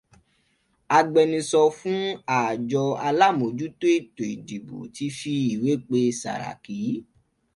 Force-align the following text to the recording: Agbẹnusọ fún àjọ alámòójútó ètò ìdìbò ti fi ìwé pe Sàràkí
Agbẹnusọ 0.97 1.59
fún 1.77 2.01
àjọ 2.41 2.83
alámòójútó 3.07 3.85
ètò 3.97 4.23
ìdìbò 4.33 4.75
ti 4.95 5.05
fi 5.17 5.33
ìwé 5.53 5.71
pe 5.87 5.99
Sàràkí 6.21 6.77